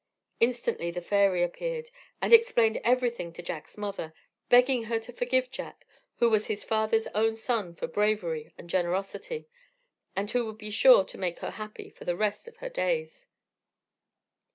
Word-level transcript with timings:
Instantly 0.39 0.89
the 0.89 0.99
fairy 0.99 1.43
appeared, 1.43 1.91
and 2.23 2.33
explained 2.33 2.81
everything 2.83 3.31
to 3.33 3.43
Jack's 3.43 3.77
mother, 3.77 4.15
begging 4.49 4.85
her 4.85 4.97
to 4.99 5.13
forgive 5.13 5.51
Jack, 5.51 5.85
who 6.15 6.27
was 6.27 6.47
his 6.47 6.63
father's 6.63 7.05
own 7.13 7.35
son 7.35 7.75
for 7.75 7.85
bravery 7.85 8.51
and 8.57 8.67
generosity, 8.67 9.47
and 10.15 10.31
who 10.31 10.43
would 10.47 10.57
be 10.57 10.71
sure 10.71 11.03
to 11.03 11.19
make 11.19 11.37
her 11.37 11.51
happy 11.51 11.91
for 11.91 12.05
the 12.05 12.17
rest 12.17 12.47
of 12.47 12.57
her 12.57 12.69
days. 12.69 13.27